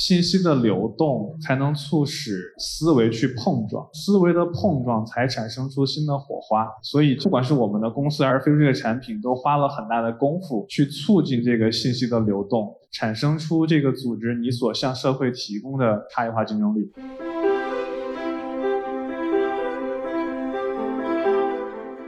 [0.00, 6.66] 信息的流动才能促使思维去碰撞，思维的碰撞才产生出新的火花。
[6.82, 16.90] 所以，不管是我们的公司还是飞猪这个产品，都花了很大的功夫去促进这个信息的流动，产生出这个组织你所向社会提供的差异化竞争力。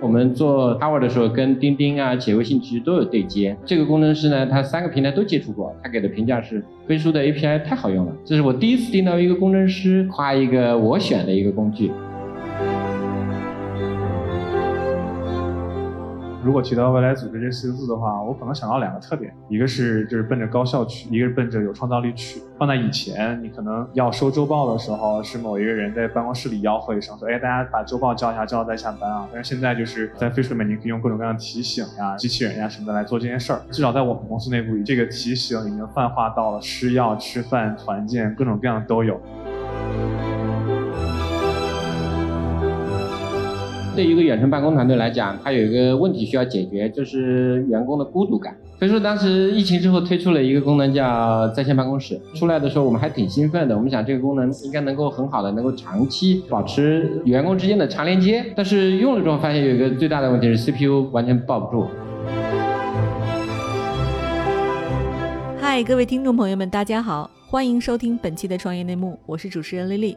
[0.03, 3.57] 我们做 Tower 的时候，跟钉钉啊、企业微信其实都有对接。
[3.65, 8.13] 这个工程师呢，他三个平台都接触过，他给的评价是飞书的 API 太好用了。
[8.25, 11.93] 这是我第一次听到一个工程师夸一个我选的一个工具。
[16.43, 22.41] 如果提到未来组织这四个字的话，我可能想到两个特点，一个是就是奔着高效去，一个是奔着有创造力去。
[22.59, 33.63] 放在以前，你可能要收周报的时候，是某一个人在办公室里吆喝一声说：“哎，大家把周报交一下，交了再下班啊。”但是现在就是在飞书里面，你可以用各种各样的提醒呀、机器人呀什么的来做这件事儿。
[33.71, 39.21] 至少在我们公司内部，这个提醒已经泛化到了吃药、吃饭、团建，各种各样的都有。
[43.95, 48.57] 对于一个远程办公团队来讲，它有一个问题需要解决，就是员工的孤独感。
[48.79, 53.77] 所以说当时疫情之后推出了一个功能叫在线办公室，出来的时候我们还挺兴奋的。
[53.77, 61.87] 我们想这个功能应该能够很好的能够长期保持员工之间的长连接，但是用了之后发现有一个最大的问题是 CPU 完全抱不住。
[65.61, 70.17] 嗨，各位听众朋友们，大家好，欢迎收听本期的创业内幕，我是主持人丽丽。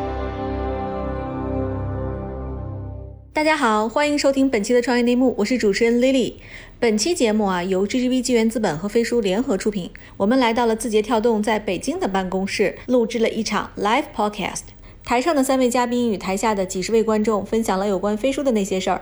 [3.33, 6.33] 大家好，欢迎收听本期的创业内幕，我是主持人 Lily。
[6.81, 9.89] 本期节目啊，由 GGV 纪元资本和飞书联合出品。
[10.17, 14.63] 我们来到了字节跳动在北京的办公室，录制了一场 live podcast。
[15.05, 19.01] 台上的三位嘉宾与台下的几十位观众分享了有关飞书的那些事儿。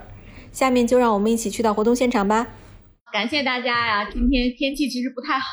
[0.51, 2.45] 下面就让我们一起去到活动现场吧。
[3.11, 4.09] 感谢大家呀！
[4.13, 5.47] 今天天气其实不太好，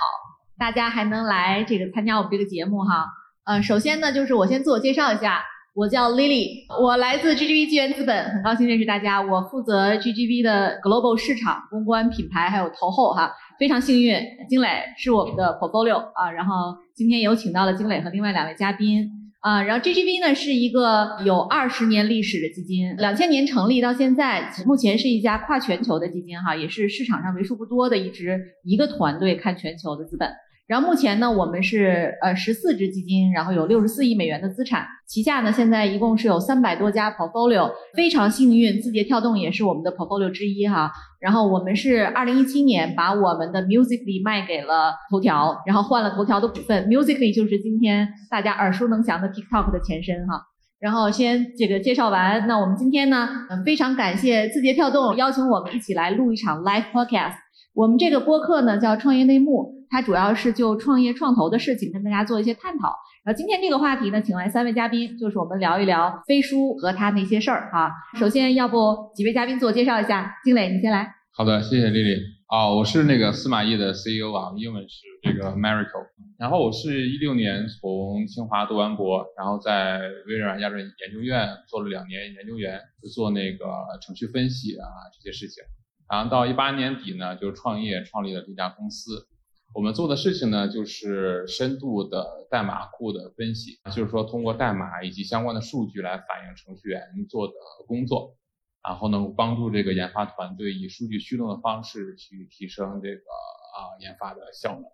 [0.58, 3.06] 大家还能来这个参加我们这个节目哈。
[3.46, 5.42] 呃，首先呢，就是我先自我介绍一下。
[5.76, 9.20] 我叫 Lily，我来自 GGV 纪元资本，很高兴认识大家。
[9.20, 13.30] 我负责 GGV 的 Global 市场、公关、品牌还有投后哈。
[13.58, 16.30] 非常幸运，金磊是我们的 Portfolio 啊。
[16.32, 19.06] 然后今天有请到了金磊和另外两位嘉宾
[19.40, 19.62] 啊。
[19.64, 30.30] 然后 GGV 呢是一个有二十年历史的基金，两千年成立到现在，目前是一家跨全球的基金哈，也是市场上为数不多的一支一个团队看全球的资本。
[30.66, 40.90] 然后目前呢，我们是呃十四只基金，然后有六十四亿美元的资产，旗下呢现在一共是有三百多家 portfolio，非常幸运，字节跳动也是我们的 portfolio 之一哈。
[41.20, 50.42] 然后我们是二零一七年把我们的 Musically 卖给了头条，然后换了头条的股份，Musically 就是今天大家耳熟能详的 TikTok 的前身哈。
[50.80, 57.36] 然后先这个介绍完，那我们今天呢，嗯，非常感谢字节跳动邀请我们一起来录一场 live podcast。
[57.72, 59.75] 我们这个播客呢叫创业内幕。
[59.90, 62.94] 它主要是就创业创投的事情跟大家做一些探讨。
[63.24, 67.90] 然后今天这个话题呢，请来三位嘉宾，就是我们聊一聊飞书和他那些事儿哈。
[68.18, 70.36] 首先，要不几位嘉宾自我介绍一下？
[70.44, 71.12] 金磊，你先来。
[71.32, 72.16] 好的，谢谢丽丽。
[72.46, 76.06] 啊，我是那个司马懿的 CEO 啊，英文是这个 Miracle。
[76.38, 83.66] 然后我是一六年从清华读完博，然后在微软亚洲研究院做了两年研究员，就做那个
[84.00, 85.64] 程序分析啊这些事情。
[86.08, 89.26] 然后到一八年底呢，就创业创立了这家公司。
[89.74, 97.52] 我们做的事情呢，就是深度的代码库的分析，就是说通过代码以及相关的数据来反映程序员做的
[97.86, 98.36] 工作，
[98.82, 104.84] 然后能帮助这个研发团队以数据驱动的方式去提升这个啊研发的效能。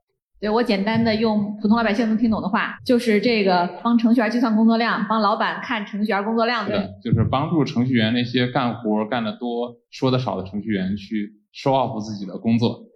[0.40, 12.88] 对我简单的用普通老百姓能听懂的话，就是这个帮程序员计算工作量，帮老板看程序员工作量对，就是帮助程序员那些干活干得多、说得少的程序员去 show off 自己的工作。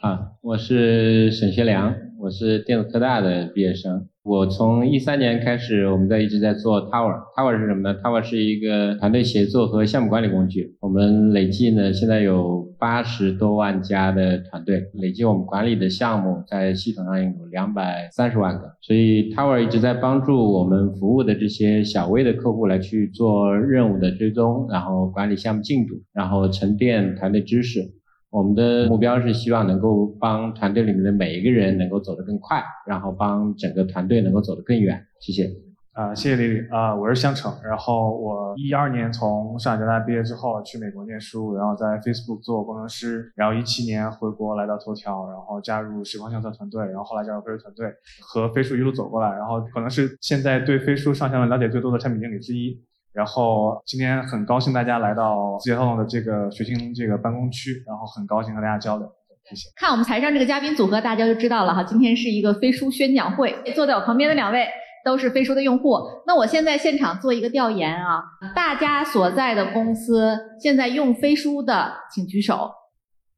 [0.00, 4.08] 啊，我是沈学良，我是电子科大的毕业生。
[4.22, 7.20] 我从一三年开始，我们在一直在做 Tower。
[7.36, 10.74] Tower 是什么呢？Tower 是一个团队协作和项目管理工具。
[10.80, 18.72] 我们累计呢，现在有八十多万家的团队，累计我们管理的项目在系统上有两百三十万个。
[18.80, 27.82] 所以 Tower 一直在帮助我们服务的这些小微的客户来去做任务的追踪，然后管理项目进度，然后沉淀团队知识。
[28.30, 35.06] 我们的目标是希望能够帮团队里面的每一个人能够走得更快，然后帮整个团队能够走得更远。
[35.18, 35.50] 谢谢。
[35.94, 37.52] 啊，谢谢李李啊，我是香橙。
[37.64, 52.80] 然后我一二年从上海交大毕业之后去美国念书，然后在 Facebook 做工程师，然后一七年回国来到头条，然后加入时光相册团队，然后后来加入飞书团队，和飞书一路走过来，然后可能是现在对飞书上下了解最多的产品经理之一。
[53.18, 59.10] 然后今天很高兴大家来到字节跳动的这个学星这个办公区，然后很高兴和大家交流。
[59.44, 59.68] 谢谢。
[59.74, 61.82] 看我们台上这个嘉宾组合，大家就知道了哈。
[61.82, 64.68] 今天是一个飞书宣讲会，坐在我旁边的两位。
[65.04, 68.22] 都是飞书的用户，那我现在现场做一个调研啊，
[68.54, 72.72] 大家所在的公司现在用飞书的，请举手，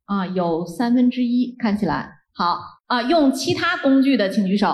[0.07, 4.69] 啊，有三分之一看起来好啊，用其他工具的请举手，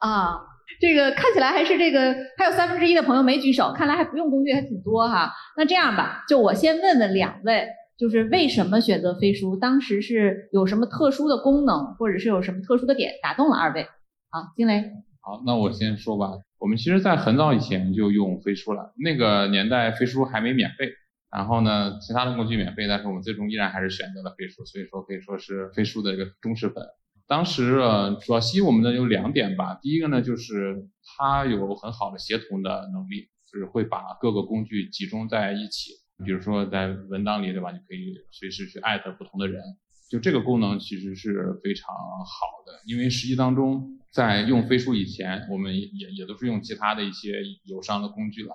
[0.00, 0.40] 啊，
[0.80, 5.32] 这个看起来还是这个还有三分之一的朋友没举手，看来还不用工具还挺多哈。
[5.56, 9.56] 那这样吧，就我先问问两位，就是为什么选择飞书？
[9.56, 13.84] 当时是有什么特殊的功能，或者是有什么特殊的点打动了二位？
[14.30, 14.82] 好，金雷。
[15.22, 16.32] 好，那我先说吧。
[16.58, 18.92] 我们其实，在很早以前就用飞书了。
[18.96, 20.90] 那个年代，飞书还没免费。
[21.30, 24.64] 然后呢，其他的工具免费，但是我们最终依然还是选择了飞书。
[24.64, 26.82] 所以说，可以说是飞书的一个忠实粉。
[27.28, 29.78] 当时呃，主要吸引我们的有两点吧。
[29.82, 35.90] 第一个呢，就是它有很好的协同的能力，就是会把各个工具集中在一起。
[36.24, 37.72] 比如说在文档里，对吧？
[37.72, 39.62] 你可以随时去艾特不同的人。
[40.08, 48.54] 就这个功能其实是非常好的，因为实际当中在用飞书以前，我们也也都是用其他的一些友商的工具了，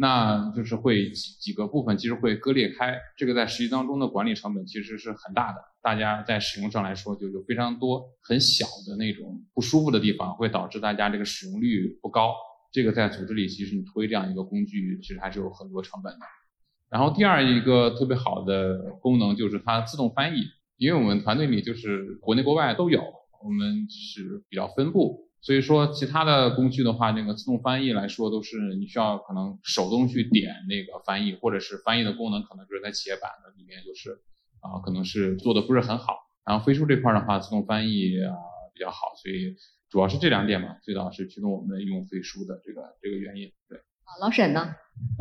[0.00, 12.34] 那就是会几几个部分其实会割裂开，这个在实际当中的管理成本其实是很大的，大家在使用上来说就有非常多很小的那种不舒服的地方，会导致大家这个使用率不高，
[12.72, 16.20] 这个在组织里其实你推这样一个工具，其实还是有很多成本的。
[16.88, 20.44] 然后第二一个特别好的功能就是它自动翻译。
[20.76, 23.04] 因为我们团队里就是国内国外都有，
[23.44, 34.20] 我们是比较分布，所以说其他的工具的话，那个自动翻译来说都是你需要可能手动去点那个翻译，或者是翻译的功能可能就是在企业版的里面就是
[34.60, 36.18] 啊，可能是做的不是很好。
[36.44, 38.36] 然后飞书这块的话，自动翻译啊
[38.74, 39.56] 比较好，所以
[39.88, 43.80] 主要是这两点嘛，最早是驱动我们用飞书的这个这个原因，对。
[44.20, 44.60] 老沈呢？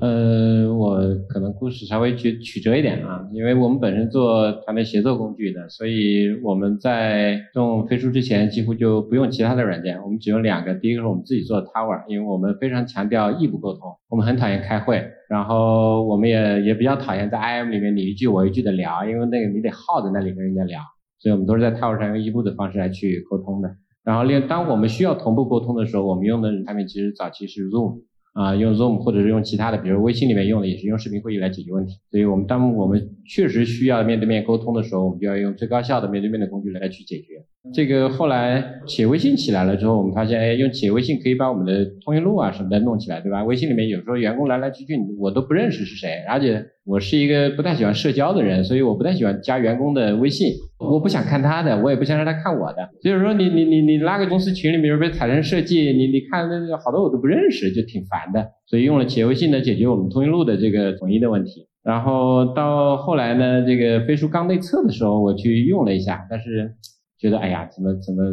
[0.02, 1.00] 呃，我
[1.30, 10.74] 可能故事稍微曲曲折一点啊，因为我们本身做团队协作工具的，所以我们在用飞书之前几乎就不用其他的软件，我们只用两个。
[10.76, 20.82] 第一个是我们自己做的 Tower，因为我们非常强调异步沟通，我们很讨厌开会，然后我们也也比较讨厌在 IM 里面你一句我一句的聊，因为那个你得耗在那里跟人家聊，
[21.20, 23.70] 所以我们都是在 Tower 上用异步的方式来去沟通的。
[24.04, 28.02] 然后另当我们需要同步沟通的时候，我们用的产品其实早期是 Zoom。
[28.40, 31.98] 啊，用 Zoom 或者是用其他的，比如微信里面用的，也是用视频会议来解决问题。
[32.10, 37.44] 所以，我们当我们确实需要面对面沟通的时候，我们就要用最高效的面对面的工具来去解决。
[37.74, 43.44] 这个后来企业微信起来了之后，我们发现，哎，用企业微信可以把我们的通讯录啊什么的弄起来，对吧？
[43.44, 52.90] 微信里面有时候员工来来去去，我都不认识是谁，而且我是一个不太喜欢社交的人，所以我不太喜欢加员工的微信，我不想看他的，我也不想让他看我的。
[53.04, 58.48] 就是说，你你你你拉个公司群里面，比如产生设计，你你看那好多我都不认识，就挺烦的。
[58.68, 61.68] 所以用了企业微信呢，解决我们通讯录的这个统一的问题。
[61.84, 66.74] 然后到后来呢，这个飞书刚内测的时候，我去用了一下，但是。
[67.20, 68.24] 觉得哎呀，怎么怎么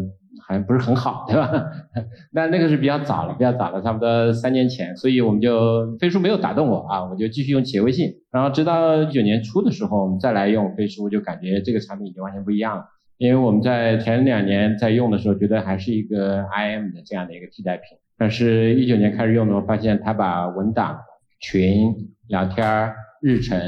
[0.46, 1.50] 好像不是很好，对吧？
[2.32, 8.14] 那那个是比较早了，比较早了，差不多三年前，所以我们就飞书没有打动我啊，我就继续用企业微信。
[8.30, 12.84] 然后直到一九年初的时候，我们再来用飞书，就感觉这个产品已经完全不一样了。
[13.18, 21.00] 因为我们在前两年在用的时候，觉得还是一个 IM 的这样的一个替代品，但是一九年开始用的时候，发现它把文档、
[21.40, 21.94] 群、
[22.28, 23.58] 聊天、日程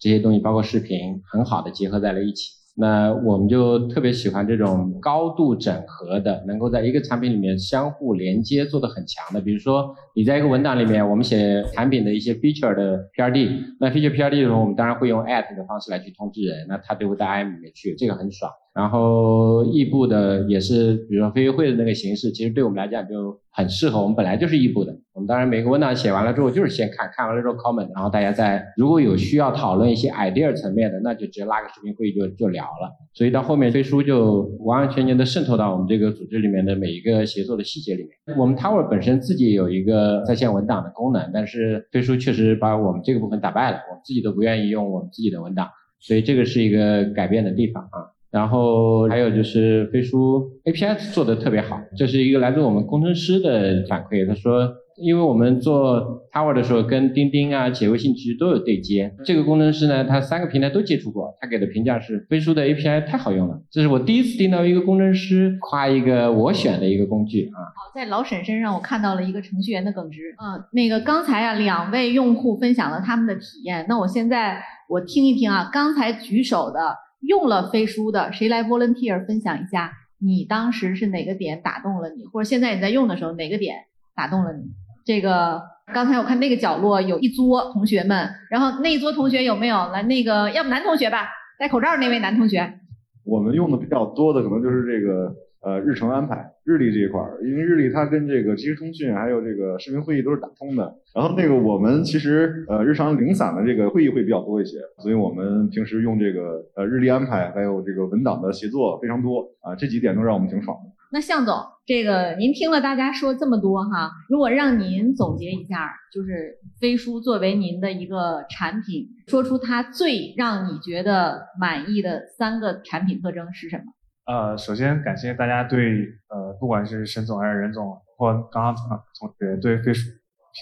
[0.00, 2.63] 这些东西，包括视频，很好的结合在了一起。
[2.76, 9.40] 那我们就特别喜欢这种高度整合的，能够在一个产品里面相互连接做的很强的。
[9.40, 18.50] 比如说，你在一个文档里面，我们写产品的一些 feature 的 PRD，那 feature PRD 的时候，我们当然会用 at 的方式来去通知人，那他就会到 IM 里面去，这个很爽。
[18.74, 24.00] 然后异步的也是，比如说飞约会的那个形式，其实对我们来讲就很适合。
[24.00, 32.90] 我们本来就是异步的，我们当然每个文档写完了之后，就是先看看完了之后 comment，然后大家再如果有需要讨论一些 idea 层面的，那就直接拉个视频会议就就聊了。
[33.12, 38.36] 所以到后面飞书就完完全全的渗透到我们这个组织里面的每一个协作的细节里面。
[38.36, 45.68] 我们 Tower 本身自己有一个在线文档的功能，但是飞书确实把我们这个部分打败了，我们自己都不愿意用我们自己的文档，
[46.00, 48.10] 所以这个是一个改变的地方啊。
[48.34, 54.26] 然后还有就是飞书 API 做的特别好，这是一个来自我们工程师的反馈。
[54.26, 59.12] 他说因为我们做 Tower 的时候，跟钉钉啊、企业微信其实都有对接。
[59.24, 63.60] 这个工程师呢，他三个平台都接触过，他给的评价是飞书的 API 太好用了。
[63.70, 67.58] 这是我第一次听到一个工程师夸一个我选的一个工具啊。
[67.76, 70.20] 好，在老沈身上我看到了一个程序员的耿直。
[70.44, 79.92] 嗯，那个刚才啊，两位用户分享了他们的体验，那我现在我听一听啊，刚才举手的用了飞书的，谁来 volunteer 分享一下？
[80.18, 83.76] 你当时是哪个点打动了你，或者现在你在用的时候哪个点
[84.14, 84.62] 打动了你？
[85.04, 85.60] 这个
[85.92, 90.02] 刚才我看那个角落有一桌同学们，然后那一桌同学有没有来？
[90.04, 91.28] 那个要不男同学吧，
[91.58, 92.80] 戴口罩那位男同学。
[93.24, 100.94] 我们用的比较多的可能就是这个呃日程安排日历这一块儿，因为日历它跟这个即时通讯还有这个视频会议都是打通的。
[101.14, 110.90] 然后那个我们其实呃日常零散的这个会议会比较多一些，所以我们平时用这个呃日历安排还有这个文档的协作非常多啊，这几点都让我们挺爽的。
[111.12, 111.54] 那向总，
[111.86, 123.84] 这个您听了大家说这么多哈，如果让您总结一下，就是飞书作为您的一个产品，说出它最让你觉得满意的三个产品特征是什么？
[124.26, 128.74] 呃，首先感谢大家对呃，不管是沈总还是任总，或刚刚
[129.18, 130.10] 同学对飞书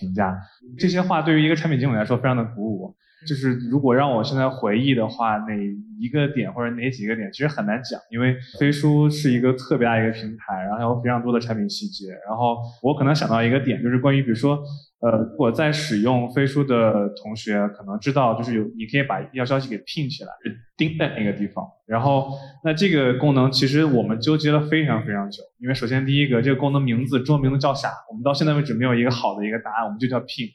[0.00, 0.36] 评价，
[0.78, 2.96] 这些话对于一个产品经理来说非常的鼓舞。
[3.24, 5.54] 就是如果让我现在回忆的话，哪
[6.00, 12.08] 一个点或者哪几个点，其实很难讲，因为飞书是一个特别大一个平台，然后有非常多的产品细节。
[12.26, 14.58] 然后我可能想到一个点，就是关于比如说，
[15.02, 20.30] 呃，如果在使用飞书的同学可能知道，就是有你可以把要消息给 pin 起来，
[20.76, 21.66] 钉在那个地方。
[21.86, 22.28] 然后
[22.64, 30.48] 那这个功能其实我们纠结了非常非常久，因为首先第一个这个功能名字中文名字叫啥，我们到现在为止没有一个好的一个答案，我们就叫 pin。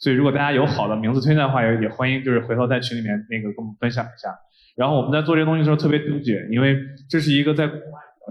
[0.00, 4.28] 所以，如果大家有好的名字推荐的话，也也欢迎，就是回头在群里面那个跟我们分享一下。
[4.76, 6.76] 然后我们在做这东西的时候特别纠结，因为
[7.08, 7.66] 这是一个在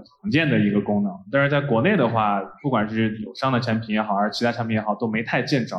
[0.02, 5.76] 常见的一个功能，但是在国内的话，不管是友商的产品也好，还是其他产品也好，都没太见着。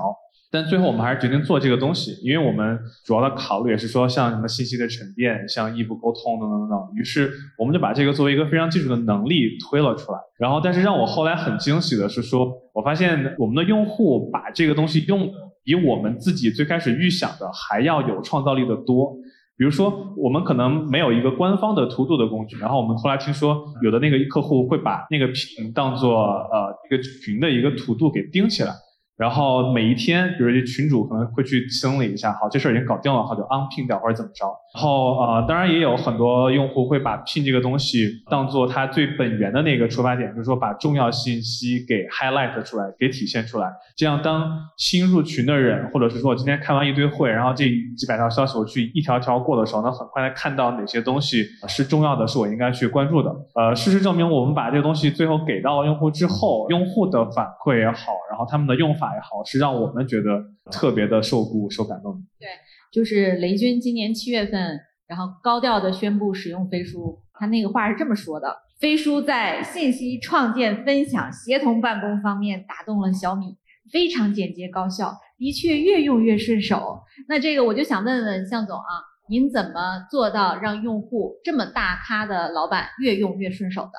[0.51, 6.79] 但最后我们还是决定做这个东西，因为我们主要的考虑也是说，像什么信息的沉淀，像异步沟通等等等等。
[6.95, 10.19] 于是我们就把这个作为一个非常基础的能力推了出来。
[10.37, 19.13] 然后，但是让我后来很惊喜的是，说我发现我们的用户把这个东西用的比我们自己最开始预想的还要有创造力的多。
[19.57, 28.73] 比如说，我们可能没有一个官方的图度的工具，然后我们后来听说有的那个客户会把那个屏当做呃一个群的一个图度给钉起来。
[29.17, 34.45] 然后每一天，比如这群主可能会去清理一下，好，这事儿已经搞定了，好就 unpin 掉或者怎么着。
[34.73, 43.71] 然后呃，当然也有很多用户会把 pin 这个东西当做它最本源的那个出发点，就是说把重要信息给 highlight 出来，给体现出来。
[43.95, 47.63] 这样当新入群的人，或者是说我今天开完一堆会，然后这
[47.95, 53.33] 几百条消息我去一条条过的时候，能很快的看到哪些东西是重要的，是我应该去关注的。
[53.53, 59.04] 呃，事实证明，我们把这个东西最后给到了用户之后，用户的反馈也好，然后他们的用法。
[59.13, 62.21] 也好，是让我们觉得特别的受鼓舞、受感动的。
[62.39, 62.47] 对，
[62.91, 68.47] 就是雷军今年七月份，然后高调的宣布使用飞书，他那个话是这么说的：
[68.79, 73.55] 飞书在信息创建、分享、协同办公方面打动了小米，
[73.91, 77.01] 非常简洁高效，的确越用越顺手。
[77.27, 78.83] 那这个我就想问问向总啊，
[79.29, 83.91] 您怎么做到让用户这么大咖的老板越用越顺手的？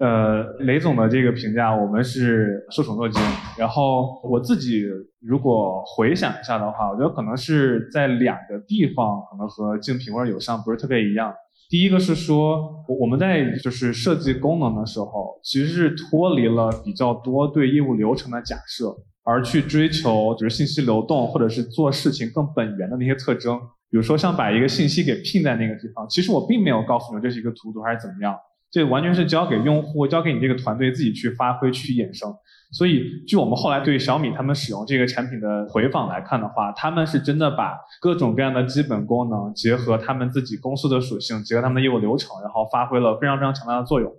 [0.00, 3.22] 呃，雷总的这个评价，我们是受宠若惊。
[3.56, 4.84] 然后我自己
[5.20, 11.32] 如果回想一下的话，我觉得可能是在两个地方，可能和竞品或者友商不是特别一样。
[11.68, 23.58] 第一个是说，我们在就是设计功能的时候，其实是脱离了比较多对业务流程的假设，而去追求就是信息流动或者是做事情更本源的那些特征。
[23.90, 28.36] 比如说像把一个信息给拼在那个地方，其实我并没有告诉你这是一个图图还是怎么样。
[28.74, 32.28] 这完全是交给用户，交给你这个团队自己去发挥、去衍生。
[32.72, 44.12] 所以，据我们后来对小米他们使用这个产品的回访来看的话，他们是真的把各种各样的基本功能结合他们自己公司的属性，结合他们的业务流程，然后发挥了非常非常强大的作用。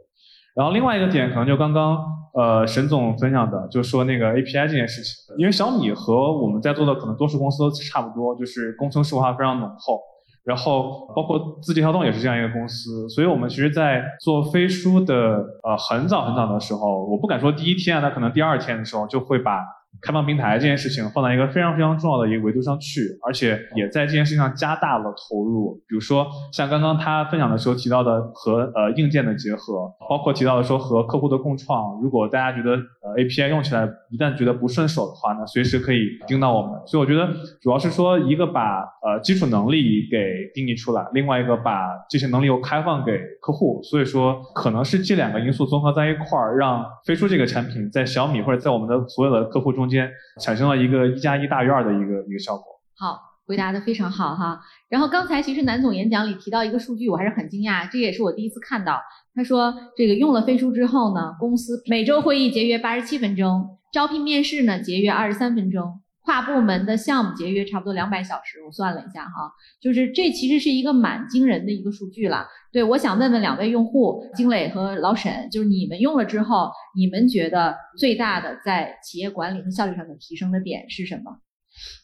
[0.55, 1.97] 然后另外一个点，可能就刚刚
[2.33, 9.99] 呃沈总分享的，就说那个 API 这件事情，因为小米和我们在座的可能多数公司都差不多，就是工程师文化非常浓厚。
[10.45, 19.59] 然后包括字节跳动也是这样一个公司，所以我们其实，在做飞书的呃很早很早的时候，我不敢说第一天啊，那可能第二天的时候就会把
[20.01, 25.81] 开放平台这件事情放在一个非常非常重要的一个维度上去，而且也在这件事情上加大了投入。
[25.87, 36.79] 比如说像刚刚他分享的时候提到的和呃硬件的结合，包括提到的说和客户的共创，如果大家觉得呃 API 用起来一旦觉得不顺手的话呢，随时可以盯到我们。
[36.85, 37.27] 所以我觉得
[37.61, 40.17] 主要是说一个把呃基础能力给
[40.53, 43.81] 定义出来，另外一个把这些能力又开放给客户。
[43.83, 50.09] 所以说可能是这两个因素综合在一块儿，让飞书这个产品在小米或者在我们的所有的客户中间
[50.41, 52.63] 产生了一个一加一大于二的一个一个效果。
[52.97, 54.59] 好，回答的非常好哈。
[54.89, 59.01] 然后刚才其实南总演讲里提到一个数据，我还是很惊讶，这也是我第一次看到。
[59.33, 68.63] 他说这个用了飞书之后呢，公司每周会议节约八十七分钟，招聘面试呢节约二十三分钟，跨部门的项目节约差不多两百小时。
[68.65, 72.47] 我算了一下哈，就是这其实是一个蛮惊人的一个数据了。
[72.71, 81.37] 对，我想问问两位用户，经磊和老沈，就是你们用了之后，你们觉得最大的在企业管理和效率上的提升的点是什么？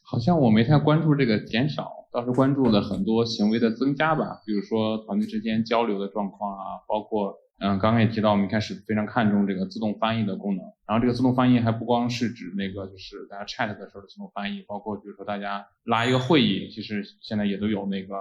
[0.06, 7.34] 好像我没太关注这个减少，倒是关注了很多行为的增加吧，比如说团队之间交流的状况啊，包括。
[7.62, 10.66] 嗯，刚刚也提到，我们一开始非常看重这个自动翻译的功能。
[10.88, 18.16] 然后这个自动翻译还不光是指那个，就是大家 chat 的时候的自动翻译，包括比如说大家拉一个会议，其实现在也都有那个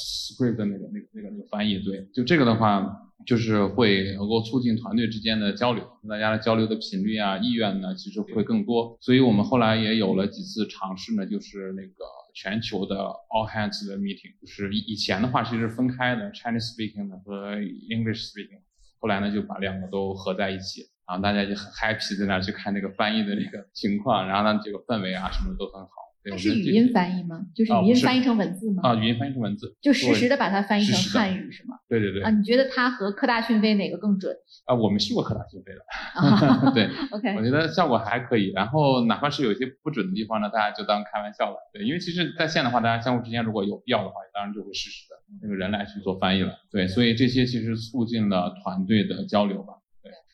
[0.00, 1.78] script 的那个、那个、那个、那个翻译。
[1.80, 8.96] 对，就这个的话，就是会能够促进团队之间的交流，大家的交流的频率啊、意愿呢，其实会更多。
[9.02, 12.96] 所以我们后来也有了几次尝试呢，就是那个全球的
[13.28, 17.56] all hands 的 meeting，就是以以前的话其实是分开的，Chinese speaking 的和
[17.90, 18.62] English speaking。
[18.98, 26.05] 后来呢，就把两个都合在一起，然后大家就很 happy 在那去看那个翻译的那个情况，然后呢，这个氛围啊什么的都很好。
[26.30, 27.46] 它是语音翻译吗？
[27.54, 28.82] 就是语音翻译成文字吗？
[28.82, 31.76] 啊，语音翻译成文字，就实时的把它翻译成汉语是吗？
[31.88, 32.22] 对对对。
[32.22, 34.34] 啊，你觉得它和科大讯飞哪个更准？
[34.64, 36.72] 啊，我们试过科大讯飞的。
[36.74, 36.88] 对。
[37.12, 37.36] OK。
[37.36, 41.56] 我觉得效果还可以，然后哪怕是有一些不准的地方呢，大家就当开玩笑了。
[41.72, 46.52] 对，因为其实在线的话，大家相互之间如果有必要的话，当然就会实时的那个人来去做翻译了。
[46.70, 49.74] 对，所以这些其实促进了团队的交流吧。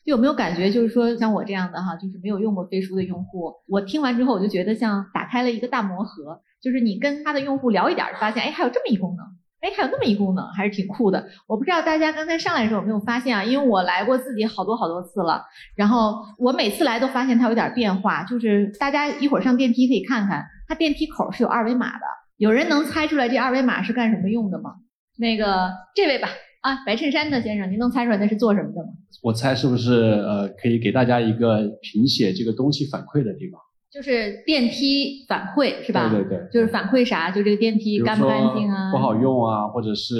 [0.04, 9.24] 就有没有感觉，就是说像我这样的哈，就是没有用过飞书的用户，我听完之后我就觉得像打开了一个大魔盒，就是你跟他的用户聊一点，发现哎还有这么一功能，
[9.60, 11.28] 哎还有那么一功能，还是挺酷的。
[11.46, 13.44] 我不知道大家刚才上来的时候有没有发现啊？
[13.44, 15.44] 因为我来过自己好多好多次了，
[15.76, 22.04] 然后我每次来都发现它有点变化，就是大家一会儿上电梯可以看看，它电梯口是有二维码的，
[22.38, 24.72] 有人能猜出来这二维码是干什么用的吗？
[25.16, 26.28] 那个这位吧。
[26.62, 28.92] 啊，白衬衫的先生，您能猜出来那是做什么的吗？
[29.20, 33.60] 我猜是不是呃，可以给大家一个评写这个东西反馈的地方？
[33.90, 36.08] 就是电梯反馈是吧？
[36.08, 37.32] 对对对，就是反馈啥？
[37.32, 38.92] 就这个电梯干不干净啊？
[38.92, 40.14] 不好用啊，或者是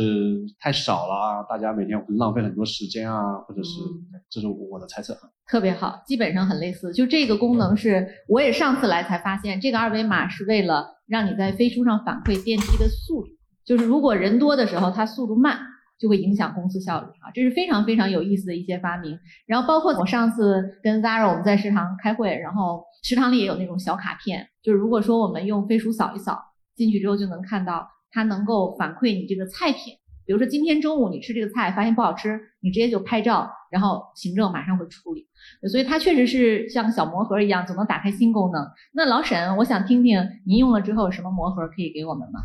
[0.59, 1.43] 太少了啊？
[1.49, 3.81] 大家每天会浪费很多时间啊，或者是，
[4.29, 5.17] 这是我的猜测。
[5.47, 6.93] 特别好，基本上很类似。
[6.93, 13.29] 就这个功能是，我也上次来才发现，这个二维码是为了让你在飞书上反馈电梯的速度，
[13.65, 15.57] 就是如果人多的时候，它速度慢。
[16.03, 19.17] 就会影响公司效率啊，这是非常非常有意思的一些发明。
[19.47, 26.43] 然后包括我上次跟 Zara 我们在食堂开会，然后食堂里也有那种小卡片，就是如果说我们用飞鼠扫一扫
[26.75, 29.95] 进去之后，就能看到它能够反馈你这个菜品。
[30.27, 35.29] 比如说今天中午你吃这个菜发现不好吃，你直接就拍照，然后行政马上会处理。
[35.71, 38.67] 所以它确实是像小魔盒一样，总能打开新功能。
[38.93, 42.41] 那老沈，我想听听您用了之后有什么魔盒可以给我们吗？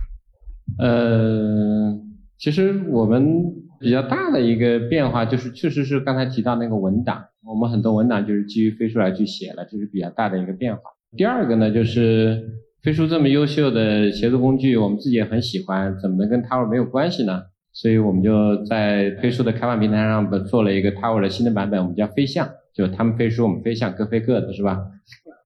[0.77, 2.06] 呃。
[2.37, 3.43] 其实我们
[3.79, 10.81] 比较大的一个变化就是，确实是刚才提到那个文档，我们很多文档就是基于飞书来去写了，这是比较大的一个变化。
[11.15, 12.43] 第二个呢，就是
[12.83, 17.43] 飞书这么优秀的协作工具，我们自己也很喜欢，怎么能跟 Tower 没有关系呢？
[17.73, 24.79] 所以我们就在飞书的开放平台上做了一个 Tower 的新的版本，我们叫飞象，就他们飞书，我们飞象，各飞各的，是吧？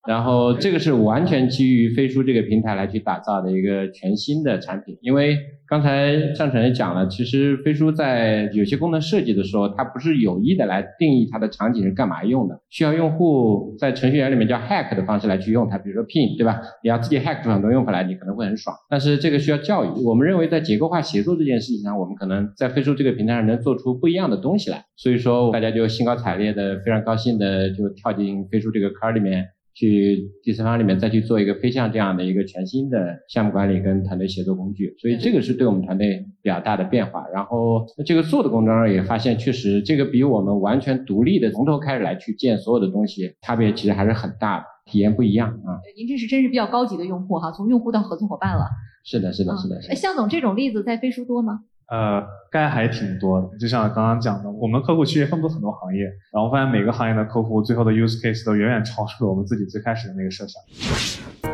[0.08, 5.38] 然后这个是完全基于飞书这个平台来去打造的一个全新的产品，因为
[5.68, 16.60] 刚才上晨也讲了，其实飞书在有些功能设计的时候，它不是有意的来定义它的场景是干嘛用的，需要用户在程序员里面叫 hack 的方式来去用它，比如说 pin，对吧？
[16.84, 19.88] 你要自己 hack 出很多用法来，你可能会很爽，但是这个需要教育。
[20.04, 29.46] 我们认为在结构化协作这件事情上，我们可能在飞书这个平台上能做出不一样的东西来，所以说大家就兴高采烈的、非常高兴的就跳进飞书这个坑里面。
[29.74, 37.26] 去第三方里面再去做一个飞象这样的一个全新的项目管理跟团队协作工具，所以这个是对我们团队比较大的变化。
[37.34, 45.80] 然后这个做的过程中也发现，确实这个比我们完全独立的从头开始来去建所有的东西，差别其实还是很大的，体验不一样啊。
[45.96, 48.66] 您这是真是比较高级的用户哈，从用户到合作伙伴了。
[49.04, 49.78] 是的，是的，是的。
[49.90, 51.62] 哎，向总这种例子在飞书多吗？
[51.92, 61.52] 呃，该还挺多的，就像刚刚讲的，我们客户其实分布很多行业，然后发现每个行业的客户最后的 use case 都远远超出了我们自己最开始的那个设想。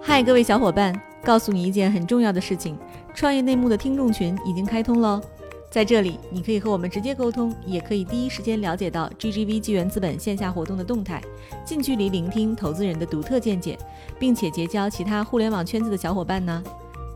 [0.00, 2.78] 嗨，各位小伙伴，告诉你一件很重要的事情，
[3.14, 5.20] 创业内幕的听众群已经开通了。
[5.68, 11.20] 在这里，你可以和我们直接沟通，也可以第一时间了解到 GGV 纪元资本线下活动的动态，
[11.64, 13.76] 近距离聆听投资人的独特见解，
[14.20, 16.62] 并且结交其他互联网圈子的小伙伴呢。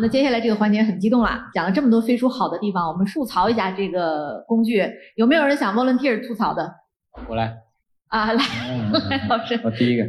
[0.00, 4.82] 那接下来这个环节很激动了，讲了这么多飞书好的地方，我们吐槽一下这个工具。
[5.16, 6.70] 有没有人想 volunteer 吐槽的？
[7.28, 7.54] 我来。
[8.08, 8.42] 啊，来，
[9.10, 9.58] 来，老师。
[9.62, 10.04] 我第一个。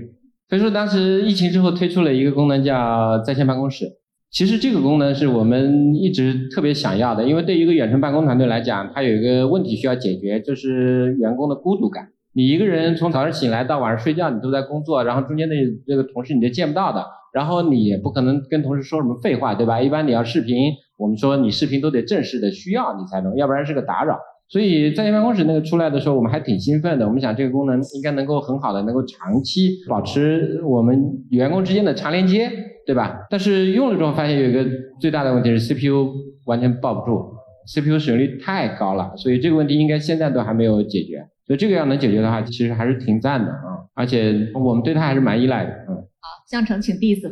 [0.48, 3.86] 飞书当时疫情之后推出了一个功能叫在线办公室。
[4.32, 12.10] 其实这个功能是我们一直特别想要的，因为对于一个远程办公团队来讲，它有一个问题需要解决，就是员工的孤独感。
[12.34, 15.56] 你一个人从早上醒来到晚上睡觉，你都在工作，然后中间的
[15.88, 19.82] 这个同事你都见不到的，然后你也不可能跟同事说什么废话，对吧？
[19.82, 24.18] 一般你要视频，我们说你视频都得正式的需要你才能，要不然是个打扰。
[24.48, 27.06] 所以在线办公室那个出来的时候，我们还挺兴奋的。
[27.06, 32.50] 我们想这个功能应该能够很好的能够长期保持我们员工之间的长连接，
[32.84, 33.28] 对吧？
[33.30, 34.66] 但是用了之后发现有一个
[35.00, 36.10] 最大的问题是 CPU
[36.46, 37.32] 完全抱不住
[37.68, 39.14] ，CPU 使用率太高了。
[39.18, 41.28] 所以这个问题应该现在都还没有解决。
[41.50, 43.82] 所以这个要能解决的话，其实还是挺赞的啊！
[43.96, 45.72] 而且我们对它还是蛮依赖的。
[45.90, 47.26] 嗯，好，向成请 diss。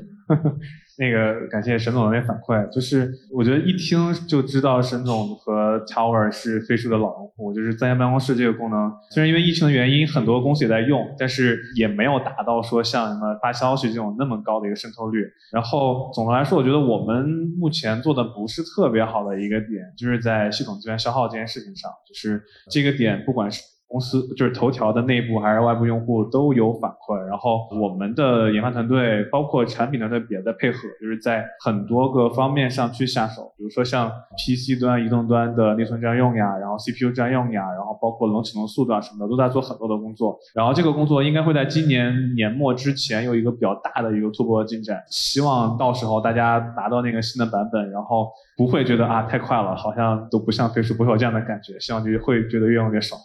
[0.98, 7.54] 那个感谢沈总的那反馈，就是我觉得一听就知道沈总和 Tower 是飞书的老用户。
[7.54, 15.20] 就是在线办公室这个功能，虽然因为疫情的原因，很多公司也在用，但是也没有达到说像什么发消息这种那么高的一个渗透率。
[15.54, 17.24] 然后总的来说，我觉得我们
[17.56, 23.62] 目前做的不是特别好的一个点，就是在系统资源消耗这件事情上，就是这个点不管是。
[23.88, 40.38] 公司就是头条的内部还是外部用户都有反馈，然后我们的研发团队包括产品团队也在配合，就是在很多个方面上去下手，比如说像 PC 端、移动端的内存占用呀，然后 CPU 占用呀，然后包括冷启动速度啊什么的，都在做很多的工作。
[40.54, 53.17] 然后这个工作应该会在今年年末之前有一个比较大的一个突破进展，希望到时候大家拿到那个新的版本，然后不会觉得啊太快了，好像都不像飞书不会有这样的感觉，希望就会觉得越用越爽。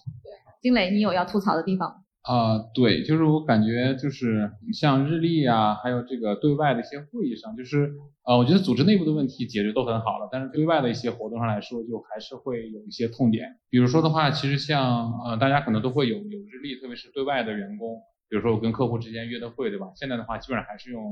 [0.63, 1.89] 金磊，你有要吐槽的地方
[2.23, 2.57] 啊？
[2.73, 7.93] 对，就是我感觉就是像日历啊，还有这个对外的一些会议上，就是
[8.25, 13.57] 呃，我觉得组织内部的问题解决都很好了，但是对外的一些活动上来说，就还是会有一些痛点。
[13.71, 17.99] 比如说的话，其实像呃，大家可能都会有有日历，特别是对外的员工，
[18.31, 19.89] 比如说我跟客户之间约的会，对吧？
[19.97, 21.03] 现在的话，基本上还是用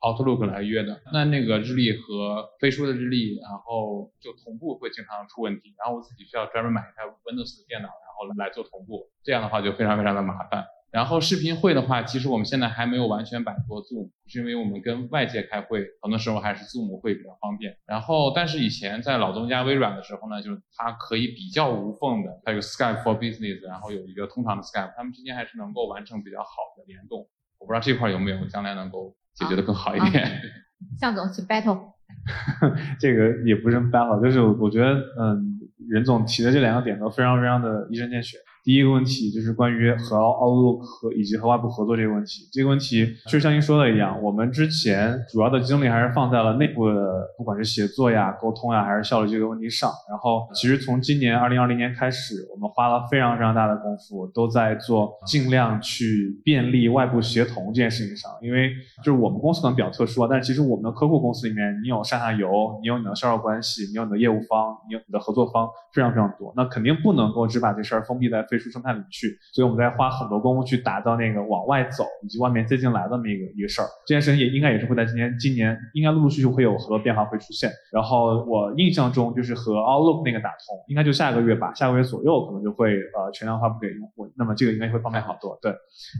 [0.00, 1.00] Outlook 来约的。
[1.12, 7.88] 那那个日历和飞书的日历，然后就同步会经常出问题，然后我自己需要专门买一台 Windows 的电脑。
[7.88, 10.62] 然后来做同步，这样的话就非常非常的麻烦。
[10.90, 17.78] 然后视频会的话，其实我们现在还没有完全摆脱 Zoom，是因为我们跟外界开会，很多时候还是 Zoom 会比较方便。
[17.86, 27.26] 然后，但是以前在老东家微软的时候呢，就是它可以比较无缝的，它有 Skype for Business，然后有一个通常的 Skype，他们之间还是能够完成比较好的联动。
[27.58, 30.28] 我不知道这块有没有将来能够解决的更好一点。
[30.98, 31.92] 向总，请 battle。
[32.98, 35.56] 这个也不是 battle，就是我觉得，嗯。
[35.88, 38.36] 任总提的这两个点都非常非常的一针见血。
[38.62, 42.46] 第一个问题就是关于和 Outlook 和以及和外部合作这个问题。
[42.52, 49.90] 这个问题就像您说的一样，我们之前主要的精力还是放在了内部的，不管是协作呀、沟通呀，还是效率这个问题上。
[50.10, 58.30] 然后，其实从今年二零二零年开始，我们花了非常非常大的功夫，都在做尽量去便利外部协同这件事情上。
[58.42, 66.52] 因为就是我们公司可能比较特殊啊，但其实我们的客户公司里面，你有上下游，你有你的销售关系，你有你的业务方，你有你的合作方，非常非常多。
[66.54, 68.46] 那肯定不能够只把这事儿封闭在。
[68.50, 73.86] 飞书生态里去，所以我们在花很多功夫去打造那个往外走以及外面接进来的那么一个一个事儿。
[74.06, 77.70] 这件事情也应该也是会在今年，今年应该陆陆续续会有很多变化会出现。
[77.92, 84.30] 然后我印象中就是和 Outlook 那个打通，应该就下个月吧，下个月左右可能就会呃全量发布给用户。
[84.36, 85.58] 那么这个应该会方便好多。
[85.62, 85.72] 对，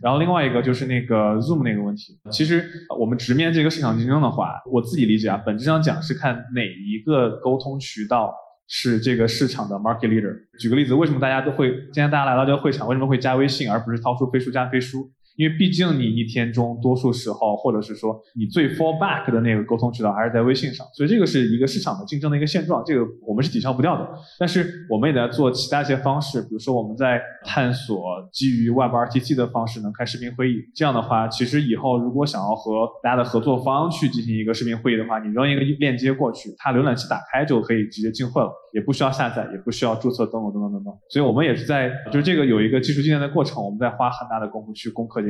[0.03, 2.65] 然后另外一个就是那个 Zoom 那个问题，其实
[2.99, 8.33] 我们直面这个市场竞争的话，我自己理解啊，本质上讲是看哪一个沟通渠道。
[8.73, 10.33] 是这个市场的 market leader。
[10.57, 15.11] 举个例子，为什么大家都会今天大家来到这个会场，为什么会加微信而不是掏出飞书加飞书？
[15.41, 24.07] 因为毕竟你一天中多数时候，或者是说你最 fall back 的那个沟通渠道还是在微信上，所以这个是一个市场的竞争的一个现状，这个我们是抵消不掉的。
[24.39, 30.57] 但是我们也在做其他一些方式，比如说我们在探索基于 WebRTC 的方式能开视频会议。
[30.75, 40.95] 这样的话，其实以后如果想要和大家的合作方去进行一个视频会议的话，你扔一个链接过去，它浏览器打开就可以直接进会了，也不需要下载，也不需要注册等等等等等等。
[41.09, 45.30] 所以我们也是在，就是这个有一个技术积淀的过程，我们在花很大的功夫去攻克这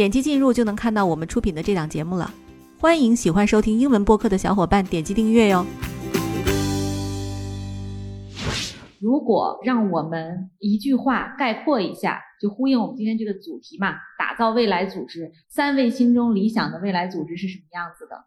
[0.00, 2.32] 点击进入就能看到我们出品的这档节目了。
[2.78, 5.66] 欢迎喜欢收听英文播客的小伙伴点击订阅哟。
[8.98, 18.24] 如果让我们一句话概括一下，就呼应我们今天这个主题嘛，打造未来组织，三位心中理想的未来组织是什么样子的？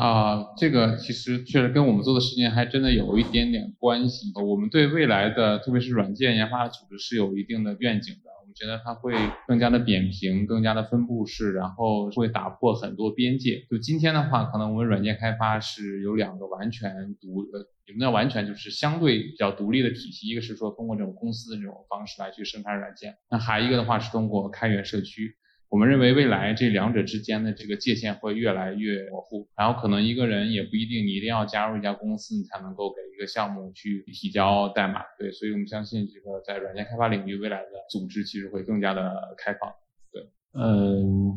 [0.00, 4.32] 啊，这个其实确实跟我们做的事情还真的有一点点关系。
[4.46, 8.37] 我们对未来的，特别是软件研发的组织是有一定的愿景的。
[8.58, 9.14] 觉得它会
[9.46, 13.64] 更加的扁平，更加的分布式，然后会打破很多边界。
[13.70, 20.28] 就今天的话，可能我们软件开发是有两个完全独，呃，也不能完全，就是相对比较独立的体系。
[20.28, 25.37] 一个是说通过这种公司的这种方式来去生产软件，那还一个的话是通过开源社区。
[25.70, 35.02] 我们认为未来这两者之间的这个界限会越来越模糊，然后可能一个人也不一定你一定要加入一家公司，你才能够给一个项目去提交代码。
[35.18, 39.70] 对，所以我们相信这个在软件开发领域，未来的组织其实会更加的开放。
[40.10, 40.22] 对，
[40.54, 41.34] 嗯，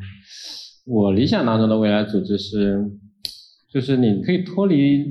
[0.86, 2.82] 我理想当中的未来组织是，
[3.70, 5.06] 就是你可以脱离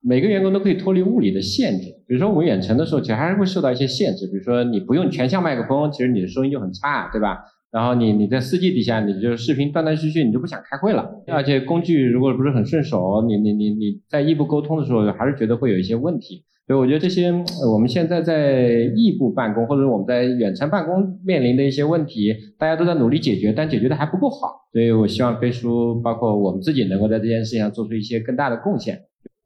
[0.00, 1.88] 每个员工都可以脱离物理的限制。
[2.08, 7.44] 比如说我们远程的时候，其实还是会受到一些限制，比如说你不用全向麦克风，其实你的声音就很差，对吧？
[7.72, 11.10] 然后你你在四 G 底下，你就视频断断续续，你就不想开会了。
[11.26, 16.44] 而且工具如果不是很顺手，你你你你在异步沟通的时候，还是觉得会有一些问题。
[16.66, 17.32] 所以我觉得这些
[17.72, 24.68] 我们现在在异步办公或者我们在远程办公面临的一些问题，大家都在努力解决，但解决的还不够好。
[24.70, 29.00] 所以我希望飞书包括我们自己能够在这件事情上做出一些更大的贡献。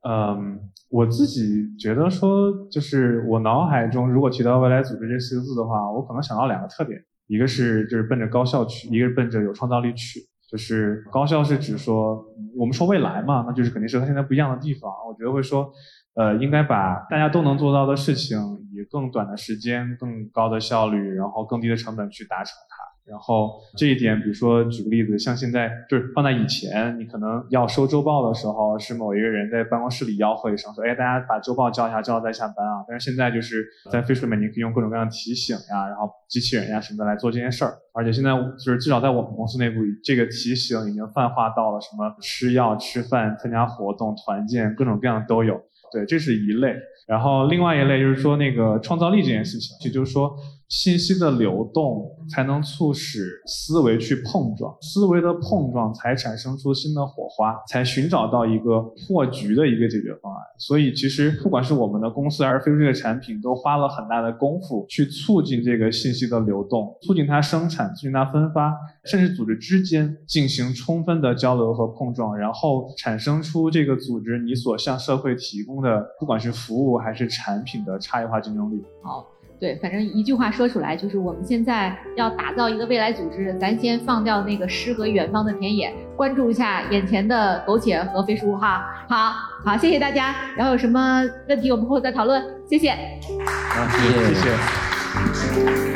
[0.06, 0.58] 嗯，
[0.90, 1.40] 我自己
[1.78, 7.00] 觉得说，就是我脑海中如果提到未来组织这四个字的话，我可能想到两个特点。
[7.26, 10.20] 一个是就是奔着高效去，一个是奔着有创造力去。
[10.48, 12.24] 就是高效是指说，
[12.56, 14.88] 我们说未来嘛，那就是肯定是和现在不一样的地方。
[15.08, 15.72] 我觉得会说，
[16.14, 18.38] 呃，应该把大家都能做到的事情，
[18.72, 22.75] 以更短的时间、更高的效率，然后更低的成本去达成它。
[23.08, 37.74] 然后这一点，比如说举个例子，像现在就是放在以前，你可能要收周报的时候，是某一个人在办公室里吆喝一声说：“哎，大家把周报交一下，交了再下班啊。”但是现在就是在飞书里面，你可以用各种各样的提醒呀，然后机器人呀什么的来做这件事儿。
[37.94, 45.60] 而且现在就是至少在我们公司内部，这个提醒已经泛化到了什么吃药、吃饭、参加活动、团建，各种各样都有。
[45.92, 46.74] 对，这是一类。
[47.06, 50.36] 然后另外一类就是说那个创造力这件事情，也就是说。
[50.68, 60.42] 信息的流动才能促使思维去碰撞，思维的碰撞才产生出新的火花，才寻找到一个破局的一个解决方案。
[60.58, 68.74] 所以，其实不管是我们的公司还是飞书这个产品，都花了很大的功夫去促进这个信息的流动，促进它生产，促进它分发，
[69.04, 78.82] 甚至组织之间进行充分的交流和碰撞，然后产生出这个组织你所向社会提供的，不管是服务还是产品的差异化竞争力。
[79.02, 79.24] 好。
[79.58, 88.84] 对，反正一句话说出来，就是我们现在要打造一个未来组织，咱先放掉那个诗和远方的田野，关注一下眼前的苟且和飞书哈。
[89.08, 89.32] 好
[89.64, 90.34] 好，谢谢大家。
[90.56, 92.42] 然后有什么问题，我们后再讨论。
[92.68, 92.90] 谢谢。
[92.90, 95.95] 好，谢谢谢谢。